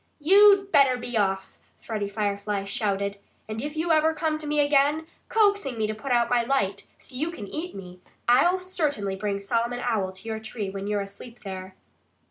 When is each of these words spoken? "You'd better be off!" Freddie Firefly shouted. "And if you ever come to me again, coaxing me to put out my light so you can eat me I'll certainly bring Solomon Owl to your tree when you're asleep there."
"You'd 0.19 0.71
better 0.71 0.97
be 0.97 1.15
off!" 1.15 1.59
Freddie 1.79 2.09
Firefly 2.09 2.63
shouted. 2.63 3.19
"And 3.47 3.61
if 3.61 3.75
you 3.77 3.91
ever 3.91 4.15
come 4.15 4.39
to 4.39 4.47
me 4.47 4.59
again, 4.59 5.05
coaxing 5.29 5.77
me 5.77 5.85
to 5.85 5.93
put 5.93 6.11
out 6.11 6.27
my 6.27 6.41
light 6.41 6.87
so 6.97 7.13
you 7.13 7.29
can 7.29 7.47
eat 7.47 7.75
me 7.75 8.01
I'll 8.27 8.57
certainly 8.57 9.15
bring 9.15 9.39
Solomon 9.39 9.81
Owl 9.83 10.11
to 10.13 10.27
your 10.27 10.39
tree 10.39 10.71
when 10.71 10.87
you're 10.87 11.01
asleep 11.01 11.41
there." 11.43 11.75